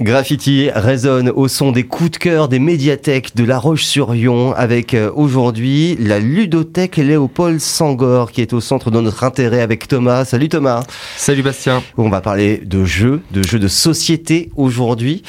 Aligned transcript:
Graffiti 0.00 0.70
résonne 0.74 1.30
au 1.30 1.46
son 1.46 1.70
des 1.70 1.84
coups 1.84 2.10
de 2.10 2.16
cœur 2.16 2.48
des 2.48 2.58
médiathèques 2.58 3.36
de 3.36 3.44
La 3.44 3.60
Roche-sur-Yon 3.60 4.52
avec 4.52 4.92
euh, 4.92 5.12
aujourd'hui 5.14 5.96
la 6.00 6.18
ludothèque 6.18 6.96
Léopold 6.96 7.60
Sangor 7.60 8.32
qui 8.32 8.40
est 8.40 8.52
au 8.52 8.60
centre 8.60 8.90
de 8.90 9.00
notre 9.00 9.22
intérêt 9.22 9.60
avec 9.60 9.86
Thomas. 9.86 10.24
Salut 10.24 10.48
Thomas. 10.48 10.82
Salut 11.16 11.44
Bastien. 11.44 11.80
On 11.96 12.08
va 12.08 12.20
parler 12.20 12.56
de 12.56 12.84
jeux, 12.84 13.22
de 13.30 13.44
jeux 13.44 13.60
de 13.60 13.68
société 13.68 14.50
aujourd'hui 14.56 15.22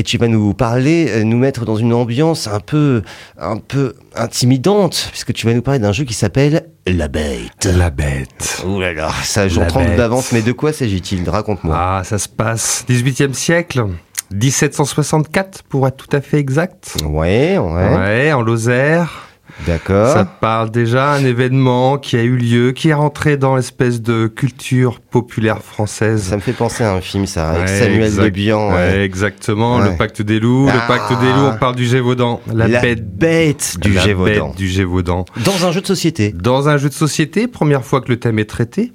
et 0.00 0.02
tu 0.02 0.16
vas 0.16 0.28
nous 0.28 0.54
parler, 0.54 1.08
euh, 1.10 1.24
nous 1.24 1.36
mettre 1.36 1.66
dans 1.66 1.76
une 1.76 1.92
ambiance 1.92 2.46
un 2.46 2.60
peu, 2.60 3.02
un 3.38 3.58
peu 3.58 3.94
intimidante 4.16 5.08
puisque 5.10 5.34
tu 5.34 5.46
vas 5.46 5.52
nous 5.52 5.60
parler 5.60 5.78
d'un 5.78 5.92
jeu 5.92 6.04
qui 6.04 6.14
s'appelle 6.14 6.64
La 6.86 7.08
Bête. 7.08 7.66
La 7.66 7.90
Bête. 7.90 8.64
Ouh 8.66 8.80
là 8.80 8.94
là, 8.94 9.10
ça 9.22 9.46
j'en 9.46 9.66
tremble 9.66 9.96
d'avance 9.96 10.32
mais 10.32 10.40
de 10.40 10.52
quoi 10.52 10.72
s'agit-il? 10.72 11.28
Raconte-moi. 11.28 11.76
Ah, 11.78 12.02
ça 12.02 12.16
se 12.16 12.30
passe 12.30 12.86
18e 12.88 13.34
siècle. 13.34 13.84
1764 14.32 15.64
pour 15.64 15.86
être 15.86 15.98
tout 15.98 16.16
à 16.16 16.22
fait 16.22 16.38
exact. 16.38 16.96
Ouais, 17.04 17.58
ouais. 17.58 17.96
Ouais, 17.96 18.32
en 18.32 18.40
Lozère. 18.40 19.29
D'accord. 19.66 20.12
Ça 20.14 20.24
parle 20.24 20.70
déjà 20.70 21.12
un 21.12 21.24
événement 21.24 21.98
qui 21.98 22.16
a 22.16 22.22
eu 22.22 22.36
lieu, 22.36 22.72
qui 22.72 22.88
est 22.88 22.94
rentré 22.94 23.36
dans 23.36 23.56
l'espèce 23.56 24.00
de 24.00 24.26
culture 24.26 25.00
populaire 25.00 25.62
française. 25.62 26.22
Ça 26.22 26.36
me 26.36 26.40
fait 26.40 26.52
penser 26.52 26.84
à 26.84 26.94
un 26.94 27.00
film, 27.00 27.26
ça, 27.26 27.50
avec 27.50 27.68
Samuel 27.68 28.04
exact, 28.04 28.36
Ouais. 28.74 29.00
exactement, 29.02 29.78
le 29.78 29.96
pacte 29.96 30.22
des 30.22 30.40
loups. 30.40 30.66
Le 30.66 30.86
pacte 30.88 31.10
des 31.20 31.32
loups, 31.32 31.50
on 31.54 31.58
parle 31.58 31.76
du 31.76 31.86
Gévaudan. 31.86 32.40
La, 32.52 32.68
bête, 32.68 33.16
bête 33.16 33.76
du 33.80 33.92
la 33.92 34.02
Gévaudan. 34.02 34.48
Bête 34.48 34.56
du 34.56 34.68
Gévaudan. 34.68 35.24
Dans 35.44 35.66
un 35.66 35.72
jeu 35.72 35.80
de 35.80 35.86
société. 35.86 36.32
Dans 36.32 36.68
un 36.68 36.76
jeu 36.76 36.88
de 36.88 36.94
société, 36.94 37.46
première 37.48 37.84
fois 37.84 38.00
que 38.00 38.08
le 38.08 38.18
thème 38.18 38.38
est 38.38 38.48
traité. 38.48 38.92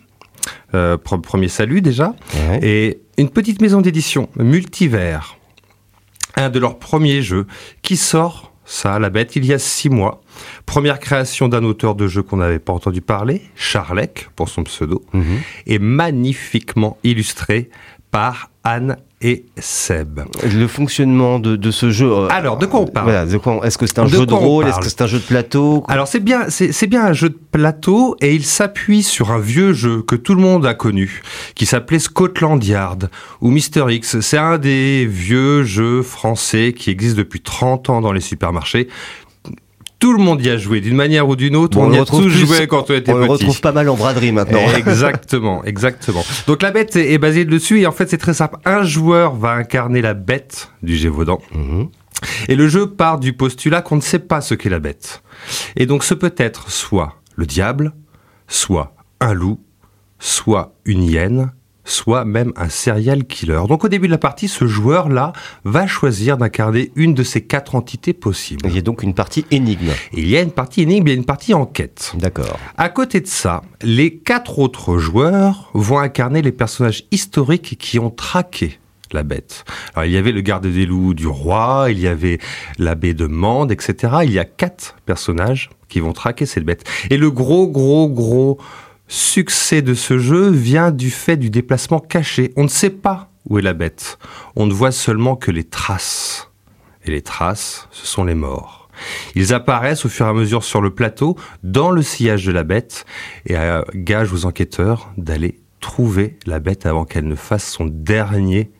Euh, 0.73 0.97
premier 0.97 1.47
salut 1.47 1.81
déjà. 1.81 2.13
Et 2.61 3.01
une 3.17 3.29
petite 3.29 3.61
maison 3.61 3.81
d'édition, 3.81 4.29
Multivers, 4.35 5.37
un 6.35 6.49
de 6.49 6.59
leurs 6.59 6.77
premiers 6.79 7.21
jeux, 7.21 7.47
qui 7.81 7.97
sort, 7.97 8.51
ça, 8.65 8.97
la 8.99 9.09
bête, 9.09 9.35
il 9.35 9.45
y 9.45 9.53
a 9.53 9.59
six 9.59 9.89
mois. 9.89 10.21
Première 10.65 10.99
création 10.99 11.47
d'un 11.47 11.63
auteur 11.63 11.95
de 11.95 12.07
jeu 12.07 12.23
qu'on 12.23 12.37
n'avait 12.37 12.59
pas 12.59 12.73
entendu 12.73 13.01
parler, 13.01 13.41
Charlec, 13.55 14.29
pour 14.35 14.49
son 14.49 14.63
pseudo, 14.63 15.03
Mhm. 15.13 15.39
et 15.67 15.79
magnifiquement 15.79 16.97
illustré 17.03 17.69
par 18.15 18.49
Anne 18.63 18.95
et 19.21 19.45
Seb. 19.57 20.21
Le 20.43 20.67
fonctionnement 20.67 21.37
de, 21.39 21.57
de 21.57 21.69
ce 21.71 21.91
jeu. 21.91 22.09
euh, 22.09 22.27
Alors, 22.29 22.57
de 22.57 22.65
quoi 22.65 22.79
on 22.79 22.87
parle 22.87 23.07
voilà, 23.07 23.25
de 23.25 23.35
quoi- 23.37 23.59
Est-ce 23.65 23.77
que 23.77 23.85
c'est 23.87 23.99
un 23.99 24.05
De 24.05 24.09
jeu 24.09 24.25
de 24.25 24.33
rôle 24.33 24.65
Est-ce 24.67 24.79
que 24.79 24.87
c'est 24.87 25.01
un 25.01 25.05
jeu 25.07 25.19
de 25.19 25.23
plateau 25.25 25.83
Alors 25.89 26.07
c'est 26.07 26.21
bien, 26.21 26.45
c'est 26.49 26.71
c'est 26.71 26.87
bien 26.87 27.03
un 27.05 27.11
jeu 27.11 27.27
de 27.29 27.37
plateau 27.51 28.15
et 28.21 28.33
il 28.33 28.45
s'appuie 28.45 29.03
sur 29.03 29.31
un 29.31 29.39
vieux 29.39 29.73
jeu 29.73 30.01
que 30.01 30.15
tout 30.15 30.33
le 30.33 30.41
monde 30.41 30.65
a 30.65 30.73
connu, 30.73 31.23
qui 31.55 31.65
s'appelait 31.65 31.99
Scotland 31.99 32.63
Yard 32.63 33.09
ou 33.41 33.51
Mister 33.51 33.83
X. 33.89 34.21
C'est 34.21 34.37
un 34.37 34.57
des 34.57 35.05
vieux 35.05 35.63
jeux 35.63 36.01
français 36.01 36.71
qui 36.71 36.89
existent 36.89 37.17
depuis 37.17 37.41
30 37.41 37.89
ans 37.89 37.99
dans 37.99 38.13
les 38.13 38.21
supermarchés. 38.21 38.87
Tout 39.99 40.13
le 40.13 40.21
monde 40.21 40.41
y 40.45 40.49
a 40.49 40.57
joué 40.57 40.81
d'une 40.81 40.95
manière 40.95 41.27
ou 41.27 41.35
d'une 41.35 41.55
autre. 41.55 41.77
Bon, 41.77 41.87
on, 41.87 41.93
y 41.93 41.97
a 41.97 42.05
tous 42.05 42.29
joué 42.29 42.67
quand 42.67 42.89
on 42.89 42.93
était 42.93 43.11
On 43.11 43.21
petit. 43.21 43.27
retrouve 43.29 43.61
pas 43.61 43.71
mal 43.71 43.89
en 43.89 43.95
braderie 43.95 44.31
maintenant. 44.31 44.59
Exactement, 44.75 45.63
exactement. 45.65 46.23
Donc 46.47 46.61
la 46.61 46.71
bête 46.71 46.95
est 46.95 47.13
est 47.13 47.17
basée 47.17 47.45
dessus 47.45 47.79
et 47.79 47.87
en 47.87 47.91
fait 47.91 48.09
c'est 48.09 48.17
très 48.17 48.33
simple. 48.33 48.57
Un 48.65 48.83
joueur 48.83 49.35
va 49.35 49.51
incarner 49.51 50.01
la 50.01 50.13
bête 50.13 50.71
du 50.83 50.95
Gévaudan. 50.95 51.39
Mhm. 51.53 51.89
Et 52.47 52.55
le 52.55 52.67
jeu 52.67 52.87
part 52.87 53.19
du 53.19 53.33
postulat 53.33 53.81
qu'on 53.81 53.97
ne 53.97 54.01
sait 54.01 54.19
pas 54.19 54.41
ce 54.41 54.53
qu'est 54.53 54.69
la 54.69 54.79
bête. 54.79 55.23
Et 55.75 55.85
donc 55.85 56.03
ce 56.03 56.13
peut 56.13 56.33
être 56.37 56.71
soit 56.71 57.15
le 57.35 57.45
diable, 57.45 57.93
soit 58.47 58.95
un 59.19 59.33
loup, 59.33 59.59
soit 60.19 60.75
une 60.85 61.03
hyène, 61.03 61.51
soit 61.85 62.25
même 62.25 62.51
un 62.55 62.69
serial 62.69 63.25
killer. 63.25 63.61
Donc 63.69 63.83
au 63.83 63.87
début 63.87 64.07
de 64.07 64.11
la 64.11 64.17
partie, 64.17 64.47
ce 64.47 64.65
joueur-là 64.65 65.33
va 65.63 65.87
choisir 65.87 66.37
d'incarner 66.37 66.91
une 66.95 67.13
de 67.13 67.23
ces 67.23 67.41
quatre 67.41 67.75
entités 67.75 68.13
possibles. 68.13 68.67
Il 68.67 68.75
y 68.75 68.79
a 68.79 68.81
donc 68.81 69.03
une 69.03 69.13
partie 69.13 69.45
énigme. 69.51 69.91
Il 70.13 70.27
y 70.27 70.35
a 70.35 70.41
une 70.41 70.51
partie 70.51 70.81
énigme 70.81 71.07
et 71.07 71.13
une 71.13 71.25
partie 71.25 71.53
enquête. 71.53 72.11
D'accord. 72.17 72.59
À 72.77 72.89
côté 72.89 73.21
de 73.21 73.27
ça, 73.27 73.61
les 73.81 74.17
quatre 74.17 74.59
autres 74.59 74.97
joueurs 74.97 75.69
vont 75.73 75.99
incarner 75.99 76.41
les 76.41 76.51
personnages 76.51 77.05
historiques 77.11 77.77
qui 77.79 77.99
ont 77.99 78.09
traqué 78.09 78.79
la 79.13 79.23
bête. 79.23 79.63
Alors 79.93 80.05
il 80.05 80.11
y 80.11 80.17
avait 80.17 80.31
le 80.31 80.41
garde 80.41 80.67
des 80.67 80.85
loups 80.85 81.13
du 81.13 81.27
roi, 81.27 81.87
il 81.89 81.99
y 81.99 82.07
avait 82.07 82.39
l'abbé 82.79 83.13
de 83.13 83.27
Mende, 83.27 83.71
etc. 83.71 84.17
Il 84.23 84.31
y 84.31 84.39
a 84.39 84.45
quatre 84.45 84.95
personnages 85.05 85.69
qui 85.87 85.99
vont 85.99 86.13
traquer 86.13 86.45
cette 86.45 86.65
bête. 86.65 86.83
Et 87.09 87.17
le 87.17 87.31
gros, 87.31 87.67
gros, 87.67 88.09
gros 88.09 88.59
succès 89.07 89.81
de 89.81 89.93
ce 89.93 90.17
jeu 90.17 90.49
vient 90.49 90.91
du 90.91 91.11
fait 91.11 91.37
du 91.37 91.49
déplacement 91.49 91.99
caché. 91.99 92.51
On 92.55 92.63
ne 92.63 92.69
sait 92.69 92.89
pas 92.89 93.29
où 93.49 93.59
est 93.59 93.61
la 93.61 93.73
bête. 93.73 94.17
On 94.55 94.65
ne 94.65 94.73
voit 94.73 94.91
seulement 94.91 95.35
que 95.35 95.51
les 95.51 95.63
traces. 95.63 96.51
Et 97.05 97.11
les 97.11 97.21
traces, 97.21 97.87
ce 97.91 98.07
sont 98.07 98.23
les 98.23 98.33
morts. 98.33 98.89
Ils 99.35 99.53
apparaissent 99.53 100.05
au 100.05 100.09
fur 100.09 100.25
et 100.25 100.29
à 100.29 100.33
mesure 100.33 100.63
sur 100.63 100.81
le 100.81 100.89
plateau, 100.89 101.37
dans 101.63 101.91
le 101.91 102.01
sillage 102.01 102.45
de 102.45 102.51
la 102.51 102.63
bête, 102.63 103.05
et 103.45 103.57
euh, 103.57 103.83
gage 103.93 104.33
aux 104.33 104.45
enquêteurs 104.45 105.11
d'aller 105.17 105.59
trouver 105.81 106.39
la 106.45 106.59
bête 106.59 106.85
avant 106.85 107.05
qu'elle 107.05 107.27
ne 107.27 107.35
fasse 107.35 107.69
son 107.69 107.85
dernier 107.85 108.71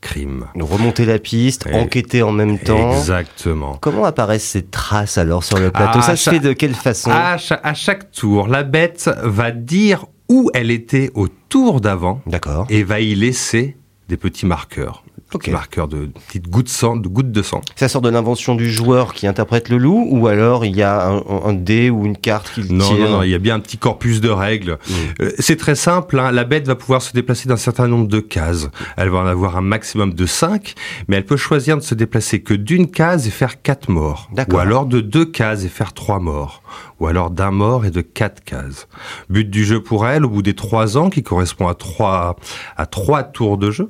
crime. 0.00 0.46
Remonter 0.58 1.04
la 1.04 1.18
piste, 1.18 1.66
Et- 1.70 1.74
enquêter 1.74 2.22
en 2.22 2.32
même 2.32 2.58
temps. 2.58 2.92
Exactement. 2.92 3.76
Comment 3.80 4.04
apparaissent 4.04 4.48
ces 4.48 4.64
traces 4.64 5.18
alors 5.18 5.44
sur 5.44 5.58
le 5.58 5.70
plateau? 5.70 5.98
Ah, 6.00 6.02
Ça 6.02 6.16
se 6.16 6.30
fait 6.30 6.38
de 6.40 6.52
quelle 6.52 6.74
façon? 6.74 7.10
À, 7.10 7.36
cha- 7.38 7.60
à 7.62 7.74
chaque 7.74 8.10
tour, 8.12 8.48
la 8.48 8.62
bête 8.62 9.10
va 9.22 9.50
dire 9.50 10.06
où 10.28 10.50
elle 10.54 10.70
était 10.70 11.10
au 11.14 11.26
tour 11.28 11.80
d'avant 11.80 12.20
D'accord. 12.26 12.66
et 12.70 12.82
va 12.82 13.00
y 13.00 13.14
laisser 13.14 13.76
des 14.08 14.16
petits 14.16 14.46
marqueurs. 14.46 15.02
Des 15.30 15.36
Ok. 15.36 15.42
petits 15.42 15.50
marqueurs 15.50 15.88
de 15.88 16.06
petites 16.26 16.48
gouttes, 16.48 16.66
de 16.66 16.70
sang, 16.70 16.96
de 16.96 17.06
gouttes 17.08 17.30
de 17.32 17.42
sang. 17.42 17.60
Ça 17.76 17.88
sort 17.88 18.00
de 18.00 18.08
l'invention 18.08 18.54
du 18.54 18.70
joueur 18.70 19.12
qui 19.12 19.26
interprète 19.26 19.68
le 19.68 19.76
loup 19.76 20.06
ou 20.10 20.26
alors 20.26 20.64
il 20.64 20.74
y 20.74 20.82
a 20.82 21.06
un, 21.06 21.22
un 21.44 21.52
dé 21.52 21.90
ou 21.90 22.06
une 22.06 22.16
carte 22.16 22.50
qui 22.54 22.62
le 22.62 22.68
Non, 22.74 22.86
tire 22.88 23.04
non, 23.04 23.10
non, 23.18 23.22
il 23.22 23.30
y 23.30 23.34
a 23.34 23.38
bien 23.38 23.56
un 23.56 23.60
petit 23.60 23.76
corpus 23.76 24.20
de 24.22 24.30
règles. 24.30 24.78
Mm. 24.88 24.92
Euh, 25.22 25.30
c'est 25.38 25.56
très 25.56 25.74
simple, 25.74 26.18
hein, 26.18 26.30
la 26.32 26.44
bête 26.44 26.66
va 26.66 26.76
pouvoir 26.76 27.02
se 27.02 27.12
déplacer 27.12 27.48
d'un 27.48 27.58
certain 27.58 27.88
nombre 27.88 28.08
de 28.08 28.20
cases. 28.20 28.68
Elle 28.96 29.10
va 29.10 29.18
en 29.18 29.26
avoir 29.26 29.56
un 29.56 29.60
maximum 29.60 30.14
de 30.14 30.24
5, 30.24 30.74
mais 31.08 31.16
elle 31.16 31.26
peut 31.26 31.36
choisir 31.36 31.76
de 31.76 31.82
se 31.82 31.94
déplacer 31.94 32.40
que 32.40 32.54
d'une 32.54 32.90
case 32.90 33.26
et 33.26 33.30
faire 33.30 33.60
4 33.60 33.90
morts. 33.90 34.30
Ou 34.50 34.58
alors 34.58 34.86
de 34.86 35.00
deux 35.00 35.26
cases 35.26 35.64
et 35.64 35.68
faire 35.68 35.92
3 35.92 36.20
morts. 36.20 36.62
Ou 37.00 37.06
alors 37.06 37.30
d'un 37.30 37.50
mort 37.50 37.84
et 37.84 37.90
de 37.90 38.00
4 38.00 38.42
cases. 38.44 38.88
But 39.28 39.48
du 39.50 39.64
jeu 39.64 39.82
pour 39.82 40.06
elle, 40.06 40.24
au 40.24 40.30
bout 40.30 40.42
des 40.42 40.54
3 40.54 40.96
ans, 40.96 41.10
qui 41.10 41.22
correspond 41.22 41.68
à 41.68 41.74
3, 41.74 42.36
à 42.76 42.86
3 42.86 43.24
tours 43.24 43.58
de 43.58 43.70
jeu, 43.70 43.88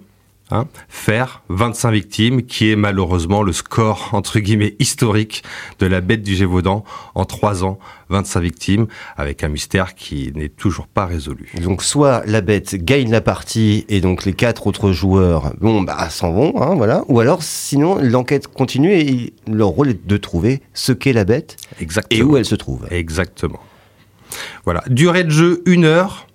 hein, 0.51 0.67
faire 0.89 1.43
25 1.49 1.91
victimes, 1.91 2.43
qui 2.43 2.71
est 2.71 2.77
malheureusement 2.77 3.43
le 3.43 3.53
score, 3.53 4.11
entre 4.13 4.39
guillemets, 4.39 4.75
historique 4.79 5.43
de 5.79 5.87
la 5.87 6.01
bête 6.01 6.23
du 6.23 6.35
Gévaudan. 6.35 6.85
En 7.15 7.25
3 7.25 7.65
ans, 7.65 7.79
25 8.11 8.41
victimes, 8.41 8.87
avec 9.17 9.45
un 9.45 9.49
mystère 9.49 9.95
qui 9.95 10.33
n'est 10.35 10.49
toujours 10.49 10.87
pas 10.87 11.07
résolu. 11.07 11.51
Donc 11.63 11.83
soit 11.83 12.23
la 12.27 12.41
bête 12.41 12.75
gagne 12.77 13.11
la 13.11 13.21
partie 13.21 13.85
et 13.89 14.01
donc 14.01 14.25
les 14.25 14.33
quatre 14.33 14.67
autres 14.67 14.93
joueurs 14.93 15.53
bon 15.61 15.83
bah 15.83 16.09
s'en 16.11 16.33
vont 16.33 16.61
hein, 16.63 16.75
voilà 16.75 17.05
ou 17.09 17.21
alors 17.21 17.43
sinon 17.43 17.99
l'enquête 18.01 18.49
continue 18.49 18.93
et 18.93 19.33
leur 19.47 19.69
rôle 19.69 19.91
est 19.91 20.07
de 20.07 20.17
trouver 20.17 20.63
ce 20.75 20.93
qu'est 20.93 21.13
la 21.13 21.25
bête 21.25 21.57
Exactement. 21.81 22.21
et 22.21 22.23
où 22.23 22.37
elle 22.37 22.45
se 22.45 22.55
trouve. 22.55 22.87
Exactement. 22.91 23.61
Voilà. 24.65 24.83
Durée 24.89 25.25
de 25.25 25.31
jeu, 25.31 25.63
une 25.67 25.85
heure. 25.85 26.27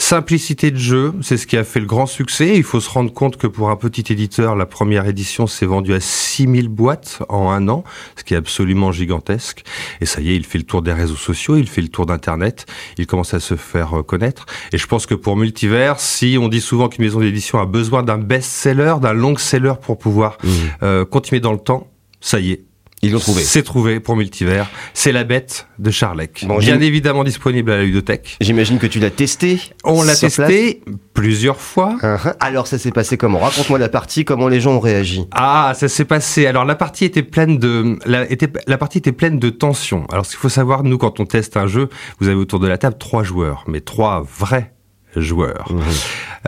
Simplicité 0.00 0.70
de 0.70 0.78
jeu, 0.78 1.12
c'est 1.20 1.36
ce 1.36 1.46
qui 1.46 1.56
a 1.56 1.62
fait 1.62 1.78
le 1.78 1.86
grand 1.86 2.06
succès. 2.06 2.56
Il 2.56 2.64
faut 2.64 2.80
se 2.80 2.88
rendre 2.90 3.12
compte 3.12 3.36
que 3.36 3.46
pour 3.46 3.70
un 3.70 3.76
petit 3.76 4.12
éditeur, 4.12 4.56
la 4.56 4.66
première 4.66 5.06
édition 5.06 5.46
s'est 5.46 5.66
vendue 5.66 5.94
à 5.94 6.00
6000 6.00 6.68
boîtes 6.68 7.22
en 7.28 7.50
un 7.50 7.68
an, 7.68 7.84
ce 8.16 8.24
qui 8.24 8.34
est 8.34 8.38
absolument 8.38 8.92
gigantesque. 8.92 9.62
Et 10.00 10.06
ça 10.06 10.20
y 10.20 10.30
est, 10.30 10.36
il 10.36 10.44
fait 10.44 10.58
le 10.58 10.64
tour 10.64 10.82
des 10.82 10.92
réseaux 10.92 11.16
sociaux, 11.16 11.56
il 11.56 11.68
fait 11.68 11.82
le 11.82 11.88
tour 11.88 12.06
d'Internet, 12.06 12.66
il 12.98 13.06
commence 13.06 13.34
à 13.34 13.40
se 13.40 13.56
faire 13.56 13.98
euh, 13.98 14.02
connaître. 14.02 14.46
Et 14.72 14.78
je 14.78 14.86
pense 14.86 15.06
que 15.06 15.14
pour 15.14 15.36
Multivers, 15.36 16.00
si 16.00 16.38
on 16.40 16.48
dit 16.48 16.60
souvent 16.60 16.88
qu'une 16.88 17.04
maison 17.04 17.20
d'édition 17.20 17.60
a 17.60 17.66
besoin 17.66 18.02
d'un 18.02 18.18
best-seller, 18.18 18.94
d'un 19.00 19.12
long-seller 19.12 19.74
pour 19.80 19.98
pouvoir 19.98 20.30
Mmh. 20.42 20.48
euh, 20.82 21.04
continuer 21.04 21.40
dans 21.40 21.52
le 21.52 21.58
temps, 21.58 21.88
ça 22.20 22.40
y 22.40 22.52
est, 22.52 22.64
Ils 23.02 23.12
l'ont 23.12 23.18
trouvé. 23.18 23.42
c'est 23.42 23.62
trouvé 23.62 23.98
pour 24.00 24.16
Multivers. 24.16 24.68
C'est 24.92 25.12
la 25.12 25.24
bête 25.24 25.66
de 25.78 25.90
Charlec. 25.90 26.44
Bon, 26.46 26.58
Bien 26.58 26.80
évidemment 26.80 27.24
disponible 27.24 27.70
à 27.70 27.78
la 27.78 27.84
ludothèque. 27.84 28.36
J'imagine 28.40 28.78
que 28.78 28.86
tu 28.86 28.98
l'as 28.98 29.10
testé. 29.10 29.60
On 29.84 30.02
l'a 30.02 30.14
testé 30.14 30.82
plusieurs 31.14 31.60
fois. 31.60 31.96
place. 31.98 32.24
Uh-huh. 32.24 32.34
Alors 32.40 32.66
ça 32.66 32.78
s'est 32.78 32.90
passé 32.90 33.16
comment? 33.16 33.38
Raconte-moi 33.38 33.78
la 33.78 33.88
partie, 33.88 34.24
comment 34.24 34.48
les 34.48 34.60
gens 34.60 34.72
ont 34.72 34.80
réagi. 34.80 35.26
Ah, 35.32 35.72
ça 35.74 35.88
s'est 35.88 36.04
passé. 36.04 36.46
Alors 36.46 36.64
la 36.64 36.74
partie 36.74 37.04
était 37.04 37.22
pleine 37.22 37.58
de 37.58 37.98
la, 38.04 38.30
était, 38.30 38.50
la 38.66 38.78
partie 38.78 38.98
était 38.98 39.12
pleine 39.12 39.38
de 39.38 39.50
tension. 39.50 40.06
Alors 40.10 40.26
ce 40.26 40.30
qu'il 40.32 40.38
faut 40.40 40.48
savoir, 40.48 40.82
nous 40.82 40.98
quand 40.98 41.20
on 41.20 41.26
teste 41.26 41.56
un 41.56 41.66
jeu, 41.66 41.88
vous 42.20 42.28
avez 42.28 42.36
autour 42.36 42.60
de 42.60 42.68
la 42.68 42.78
table 42.78 42.96
trois 42.98 43.22
joueurs, 43.22 43.64
mais 43.66 43.80
trois 43.80 44.26
vrais 44.38 44.72
joueurs. 45.16 45.72
Mhm. 45.72 45.82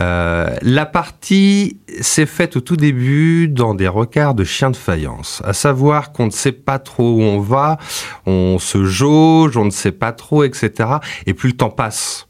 Euh, 0.00 0.56
la 0.62 0.86
partie 0.86 1.78
s'est 2.00 2.26
faite 2.26 2.56
au 2.56 2.60
tout 2.60 2.76
début 2.76 3.48
dans 3.48 3.74
des 3.74 3.88
recards 3.88 4.34
de 4.34 4.44
chiens 4.44 4.70
de 4.70 4.76
faïence, 4.76 5.42
à 5.44 5.52
savoir 5.52 6.12
qu'on 6.12 6.26
ne 6.26 6.30
sait 6.30 6.52
pas 6.52 6.78
trop 6.78 7.16
où 7.16 7.20
on 7.20 7.40
va, 7.40 7.78
on 8.24 8.58
se 8.58 8.84
jauge, 8.84 9.56
on 9.56 9.66
ne 9.66 9.70
sait 9.70 9.92
pas 9.92 10.12
trop, 10.12 10.44
etc. 10.44 10.88
Et 11.26 11.34
plus 11.34 11.50
le 11.50 11.56
temps 11.56 11.70
passe, 11.70 12.26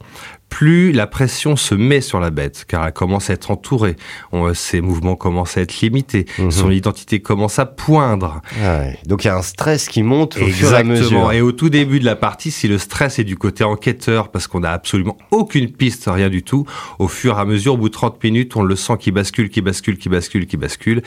plus 0.53 0.91
la 0.91 1.07
pression 1.07 1.55
se 1.55 1.73
met 1.73 1.99
sur 1.99 2.19
la 2.19 2.29
bête, 2.29 2.65
car 2.67 2.85
elle 2.85 2.93
commence 2.93 3.31
à 3.31 3.33
être 3.33 3.49
entourée, 3.49 3.95
on, 4.31 4.53
ses 4.53 4.81
mouvements 4.81 5.15
commencent 5.15 5.57
à 5.57 5.61
être 5.61 5.81
limités, 5.81 6.25
Mhm. 6.37 6.51
son 6.51 6.69
identité 6.69 7.21
commence 7.21 7.57
à 7.57 7.65
poindre. 7.65 8.39
Ah 8.63 8.81
ouais. 8.81 8.99
Donc 9.07 9.23
il 9.23 9.27
y 9.27 9.29
a 9.31 9.35
un 9.35 9.41
stress 9.41 9.87
qui 9.89 10.03
monte 10.03 10.37
au 10.37 10.45
fur 10.45 10.71
et 10.71 10.77
à 10.77 10.83
mesure. 10.83 11.31
Et 11.31 11.41
au 11.41 11.51
tout 11.53 11.69
début 11.69 11.99
de 11.99 12.05
la 12.05 12.15
partie, 12.15 12.51
si 12.51 12.67
le 12.67 12.77
stress 12.77 13.17
est 13.17 13.23
du 13.23 13.35
côté 13.35 13.63
enquêteur, 13.63 14.29
parce 14.29 14.45
qu'on 14.45 14.59
n'a 14.59 14.71
absolument 14.71 15.17
aucune 15.31 15.71
piste, 15.71 16.03
rien 16.07 16.29
du 16.29 16.43
tout, 16.43 16.67
au 16.99 17.07
fur 17.07 17.35
et 17.37 17.41
à 17.41 17.45
mesure, 17.45 17.73
au 17.73 17.77
bout 17.77 17.89
de 17.89 17.93
30 17.93 18.23
minutes, 18.23 18.55
on 18.55 18.61
le 18.61 18.75
sent 18.75 18.93
qui 18.99 19.09
bascule, 19.11 19.49
qui 19.49 19.61
bascule, 19.61 19.97
qui 19.97 20.07
bascule, 20.09 20.45
qui 20.45 20.57
bascule. 20.57 21.01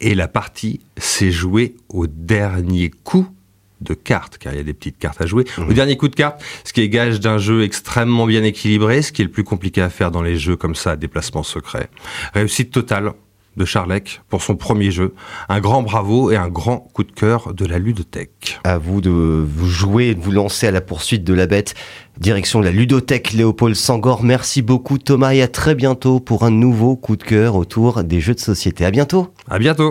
Et 0.00 0.14
la 0.14 0.28
partie 0.28 0.80
s'est 0.96 1.30
jouée 1.30 1.74
au 1.90 2.06
dernier 2.06 2.90
coup 3.04 3.26
de 3.80 3.94
cartes, 3.94 4.38
car 4.38 4.52
il 4.52 4.56
y 4.56 4.60
a 4.60 4.64
des 4.64 4.74
petites 4.74 4.98
cartes 4.98 5.20
à 5.20 5.26
jouer. 5.26 5.44
Au 5.58 5.72
dernier 5.72 5.96
coup 5.96 6.08
de 6.08 6.14
carte, 6.14 6.42
ce 6.64 6.72
qui 6.72 6.80
est 6.80 6.88
gage 6.88 7.20
d'un 7.20 7.38
jeu 7.38 7.62
extrêmement 7.62 8.26
bien 8.26 8.42
équilibré, 8.42 9.02
ce 9.02 9.12
qui 9.12 9.22
est 9.22 9.24
le 9.24 9.30
plus 9.30 9.44
compliqué 9.44 9.80
à 9.80 9.90
faire 9.90 10.10
dans 10.10 10.22
les 10.22 10.36
jeux 10.36 10.56
comme 10.56 10.74
ça, 10.74 10.96
déplacement 10.96 11.42
secret. 11.42 11.88
Réussite 12.34 12.70
totale 12.70 13.12
de 13.58 13.64
Charlec 13.64 14.22
pour 14.28 14.42
son 14.42 14.56
premier 14.56 14.90
jeu. 14.90 15.12
Un 15.50 15.60
grand 15.60 15.82
bravo 15.82 16.30
et 16.30 16.36
un 16.36 16.48
grand 16.48 16.78
coup 16.78 17.04
de 17.04 17.12
cœur 17.12 17.52
de 17.52 17.66
la 17.66 17.78
ludothèque. 17.78 18.60
À 18.64 18.78
vous 18.78 19.02
de 19.02 19.10
vous 19.10 19.66
jouer, 19.66 20.14
de 20.14 20.20
vous 20.20 20.30
lancer 20.30 20.66
à 20.66 20.70
la 20.70 20.80
poursuite 20.80 21.24
de 21.24 21.34
la 21.34 21.46
bête. 21.46 21.74
Direction 22.18 22.60
de 22.60 22.64
la 22.64 22.70
ludothèque 22.70 23.32
Léopold 23.32 23.74
Sangor. 23.74 24.22
Merci 24.22 24.62
beaucoup 24.62 24.98
Thomas 24.98 25.34
et 25.34 25.42
à 25.42 25.48
très 25.48 25.74
bientôt 25.74 26.20
pour 26.20 26.44
un 26.44 26.50
nouveau 26.50 26.96
coup 26.96 27.16
de 27.16 27.22
cœur 27.22 27.56
autour 27.56 28.02
des 28.04 28.20
jeux 28.20 28.34
de 28.34 28.40
société. 28.40 28.84
À 28.84 28.90
bientôt. 28.90 29.28
À 29.50 29.58
bientôt. 29.58 29.86